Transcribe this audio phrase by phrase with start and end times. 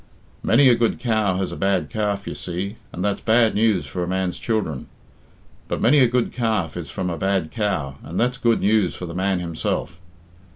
[0.41, 4.01] Many a good cow has a bad calf, you see, and that's bad news for
[4.01, 4.87] a man's children;
[5.67, 9.05] but many a good calf is from a bad cow, and that's good news for
[9.05, 9.99] the man himself.